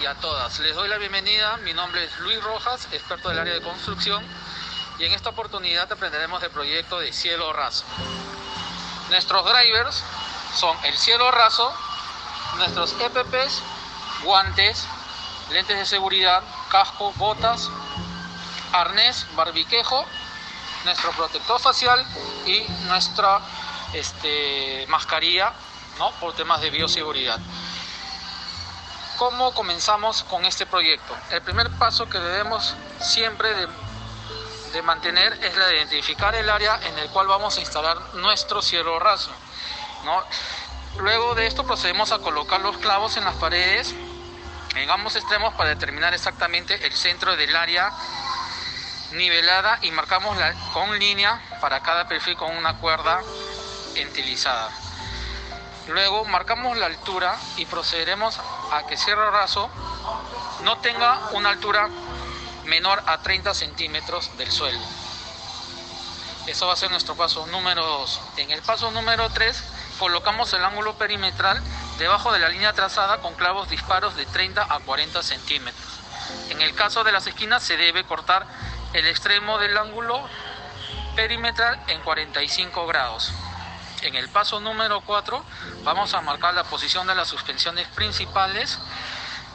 y 0.00 0.06
a 0.06 0.14
todas. 0.14 0.58
Les 0.60 0.74
doy 0.74 0.88
la 0.88 0.96
bienvenida. 0.96 1.58
Mi 1.58 1.74
nombre 1.74 2.02
es 2.02 2.18
Luis 2.20 2.42
Rojas, 2.42 2.88
experto 2.90 3.28
del 3.28 3.38
área 3.38 3.52
de 3.52 3.60
construcción. 3.60 4.24
Y 4.98 5.04
en 5.04 5.12
esta 5.12 5.28
oportunidad 5.28 5.92
aprenderemos 5.92 6.40
del 6.40 6.50
proyecto 6.50 6.98
de 7.00 7.12
cielo 7.12 7.52
raso. 7.52 7.84
Nuestros 9.10 9.44
drivers 9.44 10.02
son 10.54 10.74
el 10.84 10.96
cielo 10.96 11.30
raso, 11.32 11.70
nuestros 12.56 12.94
EPPs, 12.98 13.60
guantes, 14.24 14.86
lentes 15.50 15.76
de 15.76 15.84
seguridad, 15.84 16.42
casco, 16.70 17.12
botas, 17.16 17.68
arnés, 18.72 19.26
barbiquejo, 19.34 20.06
nuestro 20.86 21.10
protector 21.10 21.60
facial 21.60 22.02
y 22.46 22.64
nuestra 22.86 23.42
este, 23.92 24.86
mascarilla 24.88 25.52
¿no? 25.98 26.10
por 26.12 26.32
temas 26.32 26.62
de 26.62 26.70
bioseguridad. 26.70 27.38
¿Cómo 29.16 29.54
comenzamos 29.54 30.24
con 30.24 30.44
este 30.44 30.66
proyecto? 30.66 31.16
El 31.30 31.40
primer 31.40 31.70
paso 31.78 32.06
que 32.06 32.18
debemos 32.18 32.74
siempre 33.00 33.48
de, 33.54 34.82
mantener 34.82 35.32
es 35.42 35.56
la 35.56 35.66
de 35.68 35.76
identificar 35.76 36.34
el 36.34 36.50
área 36.50 36.78
en 36.82 36.98
el 36.98 37.08
cual 37.08 37.26
vamos 37.26 37.56
a 37.56 37.60
instalar 37.60 37.96
nuestro 38.16 38.60
cielo 38.60 38.98
raso. 38.98 39.30
Luego 40.98 41.34
de 41.34 41.46
esto 41.46 41.64
procedemos 41.64 42.12
a 42.12 42.18
colocar 42.18 42.60
los 42.60 42.76
clavos 42.76 43.16
en 43.16 43.24
las 43.24 43.34
paredes 43.36 43.94
en 44.74 44.90
ambos 44.90 45.16
extremos 45.16 45.54
para 45.54 45.70
determinar 45.70 46.12
exactamente 46.12 46.86
el 46.86 46.92
centro 46.92 47.36
del 47.36 47.56
área 47.56 47.90
nivelada 49.12 49.78
y 49.80 49.92
marcamos 49.92 50.36
con 50.74 50.98
línea 50.98 51.40
para 51.62 51.80
cada 51.80 52.06
perfil 52.06 52.36
con 52.36 52.54
una 52.54 52.76
cuerda 52.76 53.22
entilizada. 53.94 54.70
Luego 55.88 56.24
marcamos 56.24 56.76
la 56.76 56.86
altura 56.86 57.36
y 57.56 57.66
procederemos 57.66 58.38
a 58.72 58.86
que 58.86 58.96
cierre 58.96 59.30
raso 59.30 59.70
no 60.62 60.78
tenga 60.78 61.28
una 61.32 61.50
altura 61.50 61.88
menor 62.64 63.02
a 63.06 63.18
30 63.18 63.54
centímetros 63.54 64.36
del 64.36 64.50
suelo. 64.50 64.80
Eso 66.46 66.66
va 66.66 66.74
a 66.74 66.76
ser 66.76 66.90
nuestro 66.90 67.16
paso 67.16 67.46
número 67.46 67.84
2. 67.84 68.20
En 68.38 68.50
el 68.50 68.62
paso 68.62 68.90
número 68.90 69.30
3 69.30 69.64
colocamos 69.98 70.52
el 70.52 70.64
ángulo 70.64 70.94
perimetral 70.94 71.60
debajo 71.98 72.32
de 72.32 72.38
la 72.38 72.48
línea 72.48 72.72
trazada 72.72 73.18
con 73.18 73.34
clavos 73.34 73.68
disparos 73.68 74.16
de 74.16 74.26
30 74.26 74.62
a 74.62 74.78
40 74.80 75.22
centímetros. 75.22 75.86
En 76.50 76.60
el 76.62 76.74
caso 76.74 77.04
de 77.04 77.12
las 77.12 77.26
esquinas 77.26 77.62
se 77.62 77.76
debe 77.76 78.04
cortar 78.04 78.46
el 78.92 79.06
extremo 79.06 79.58
del 79.58 79.76
ángulo 79.76 80.20
perimetral 81.14 81.80
en 81.88 82.00
45 82.02 82.86
grados. 82.86 83.32
En 84.02 84.14
el 84.14 84.28
paso 84.28 84.60
número 84.60 85.00
4 85.00 85.44
vamos 85.82 86.14
a 86.14 86.20
marcar 86.20 86.54
la 86.54 86.64
posición 86.64 87.06
de 87.06 87.14
las 87.14 87.28
suspensiones 87.28 87.88
principales 87.88 88.78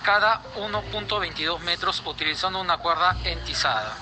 cada 0.04 0.42
1.22 0.56 1.60
metros 1.60 2.02
utilizando 2.06 2.60
una 2.60 2.78
cuerda 2.78 3.16
entizada. 3.24 3.96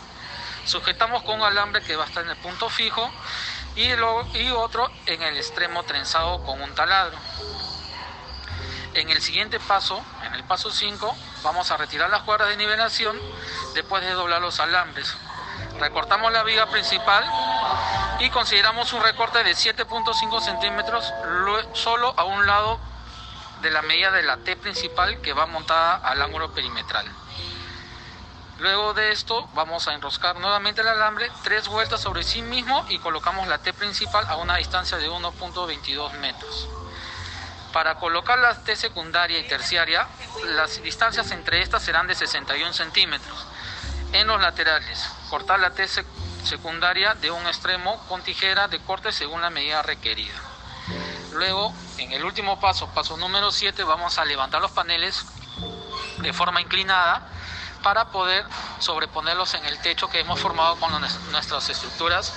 Sujetamos 0.66 1.24
con 1.24 1.42
un 1.42 1.46
alambre 1.46 1.82
que 1.82 1.96
va 1.96 2.06
a 2.06 2.08
estar 2.08 2.24
en 2.24 2.30
el 2.30 2.38
punto 2.38 2.70
fijo 2.70 3.12
y, 3.76 3.88
y 3.88 4.52
otro 4.52 4.90
en 5.06 5.22
el 5.22 5.38
extremo 5.38 5.84
trenzado 5.84 6.44
con 6.44 6.62
un 6.62 6.74
taladro. 6.74 7.18
En 8.94 9.10
el 9.10 9.22
siguiente 9.22 9.60
paso, 9.60 10.04
en 10.24 10.34
el 10.34 10.44
paso 10.46 10.72
5, 10.72 11.16
vamos 11.44 11.70
a 11.72 11.78
retirar 11.78 12.10
las 12.10 12.24
cuerdas 12.24 12.50
de 12.50 12.58
nivelación 12.58 13.20
después 13.74 14.04
de 14.04 14.12
doblar 14.12 14.42
los 14.42 14.60
alambres. 14.60 15.16
Recortamos 15.80 16.32
la 16.32 16.44
viga 16.44 16.66
principal 16.68 17.24
y 18.20 18.30
consideramos 18.30 18.92
un 18.94 19.02
recorte 19.02 19.44
de 19.44 19.52
7.5 19.52 20.42
centímetros 20.42 21.14
solo 21.74 22.14
a 22.18 22.26
un 22.26 22.46
lado 22.46 22.80
de 23.62 23.72
la 23.72 23.82
medida 23.82 24.12
de 24.12 24.24
la 24.24 24.38
T 24.38 24.56
principal 24.58 25.22
que 25.22 25.34
va 25.34 25.46
montada 25.46 25.96
al 25.96 26.22
ángulo 26.22 26.52
perimetral. 26.54 27.06
Luego 28.60 28.94
de 28.94 29.14
esto 29.14 29.48
vamos 29.54 29.88
a 29.88 29.94
enroscar 29.94 30.38
nuevamente 30.38 30.82
el 30.82 30.88
alambre 30.90 31.32
tres 31.44 31.70
vueltas 31.70 32.02
sobre 32.02 32.24
sí 32.24 32.42
mismo 32.42 32.86
y 32.90 33.00
colocamos 33.00 33.48
la 33.48 33.60
T 33.60 33.72
principal 33.72 34.26
a 34.28 34.36
una 34.36 34.58
distancia 34.58 34.98
de 34.98 35.10
1.22 35.10 36.12
metros. 36.20 36.68
Para 37.72 37.96
colocar 37.96 38.38
la 38.40 38.62
T 38.64 38.76
secundaria 38.76 39.40
y 39.40 39.48
terciaria, 39.48 40.08
las 40.44 40.82
distancias 40.82 41.32
entre 41.32 41.62
estas 41.62 41.84
serán 41.84 42.08
de 42.08 42.16
61 42.16 42.74
centímetros. 42.74 43.46
En 44.12 44.28
los 44.28 44.42
laterales, 44.42 45.10
cortar 45.30 45.60
la 45.60 45.72
T 45.72 45.88
secundaria 46.44 47.14
de 47.16 47.32
un 47.32 47.46
extremo 47.48 47.98
con 48.08 48.22
tijera 48.22 48.68
de 48.68 48.80
corte 48.80 49.12
según 49.12 49.42
la 49.42 49.50
medida 49.50 49.82
requerida. 49.82 50.36
Luego, 51.34 51.74
en 51.98 52.12
el 52.12 52.24
último 52.26 52.60
paso, 52.60 52.88
paso 52.94 53.18
número 53.18 53.52
7, 53.52 53.84
vamos 53.84 54.18
a 54.18 54.26
levantar 54.26 54.62
los 54.62 54.72
paneles 54.72 55.26
de 56.18 56.34
forma 56.34 56.62
inclinada 56.62 57.28
para 57.84 58.10
poder 58.10 58.46
sobreponerlos 58.80 59.54
en 59.54 59.66
el 59.66 59.80
techo 59.80 60.10
que 60.10 60.20
hemos 60.20 60.40
formado 60.40 60.76
con 60.78 60.92
nuestras 61.32 61.70
estructuras 61.70 62.34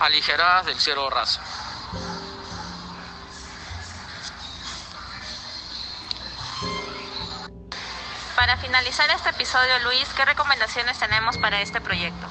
aligeradas 0.00 0.66
del 0.66 0.78
cielo 0.78 1.10
raso. 1.10 1.40
Para 8.36 8.56
finalizar 8.56 9.08
este 9.10 9.28
episodio, 9.28 9.78
Luis, 9.84 10.08
¿qué 10.16 10.24
recomendaciones 10.24 10.98
tenemos 10.98 11.38
para 11.38 11.60
este 11.60 11.80
proyecto? 11.80 12.26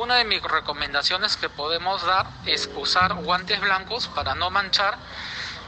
Una 0.00 0.14
de 0.14 0.24
mis 0.24 0.42
recomendaciones 0.42 1.36
que 1.36 1.50
podemos 1.50 2.02
dar 2.06 2.26
es 2.46 2.70
usar 2.74 3.12
guantes 3.16 3.60
blancos 3.60 4.08
para 4.08 4.34
no 4.34 4.48
manchar 4.48 4.96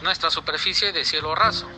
nuestra 0.00 0.30
superficie 0.30 0.90
de 0.90 1.04
cielo 1.04 1.34
raso. 1.34 1.68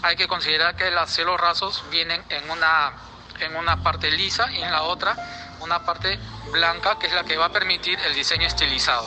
Hay 0.00 0.16
que 0.16 0.26
considerar 0.26 0.76
que 0.76 0.90
los 0.90 1.10
cielos 1.10 1.38
rasos 1.38 1.84
vienen 1.90 2.24
en 2.30 2.48
una, 2.48 2.90
en 3.38 3.54
una 3.56 3.82
parte 3.82 4.10
lisa 4.10 4.50
y 4.50 4.62
en 4.62 4.70
la 4.70 4.84
otra 4.84 5.14
una 5.60 5.84
parte 5.84 6.18
blanca 6.52 6.98
que 6.98 7.08
es 7.08 7.12
la 7.12 7.22
que 7.24 7.36
va 7.36 7.46
a 7.46 7.52
permitir 7.52 7.98
el 8.00 8.14
diseño 8.14 8.46
estilizado. 8.46 9.06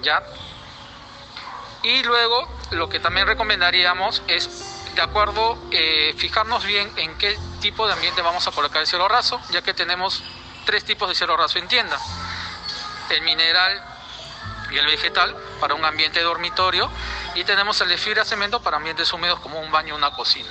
¿Ya? 0.00 0.22
Y 1.82 2.04
luego 2.04 2.48
lo 2.70 2.88
que 2.88 3.00
también 3.00 3.26
recomendaríamos 3.26 4.22
es 4.28 4.94
de 4.94 5.02
acuerdo, 5.02 5.58
eh, 5.72 6.14
fijarnos 6.16 6.64
bien 6.64 6.90
en 6.96 7.18
qué 7.18 7.38
tipo 7.60 7.86
de 7.86 7.92
ambiente 7.92 8.22
vamos 8.22 8.48
a 8.48 8.50
colocar 8.50 8.80
el 8.80 8.86
cielo 8.86 9.08
raso, 9.08 9.38
ya 9.50 9.60
que 9.60 9.74
tenemos 9.74 10.22
tres 10.64 10.84
tipos 10.84 11.18
de 11.18 11.26
raso 11.26 11.58
en 11.58 11.68
tienda. 11.68 11.98
El 13.10 13.22
mineral 13.22 13.82
y 14.70 14.78
el 14.78 14.86
vegetal 14.86 15.36
para 15.60 15.74
un 15.74 15.84
ambiente 15.84 16.20
dormitorio 16.20 16.90
y 17.34 17.44
tenemos 17.44 17.80
el 17.80 17.88
de 17.88 17.98
fibra 17.98 18.24
cemento 18.24 18.60
para 18.60 18.78
ambientes 18.78 19.12
húmedos 19.12 19.40
como 19.40 19.60
un 19.60 19.70
baño 19.70 19.94
o 19.94 19.98
una 19.98 20.10
cocina. 20.10 20.50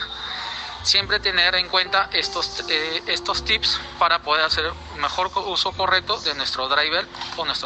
Siempre 0.84 1.20
tener 1.20 1.56
en 1.56 1.70
cuenta 1.70 2.10
estos, 2.12 2.66
eh, 2.68 3.04
estos 3.08 3.46
tips 3.46 3.80
para 4.00 4.20
poder 4.20 4.44
hacer 4.44 4.72
mejor 4.98 5.32
uso 5.46 5.72
correcto 5.72 6.20
de 6.20 6.36
nuestro 6.36 6.68
driver 6.68 7.08
o 7.38 7.46
nuestro 7.46 7.62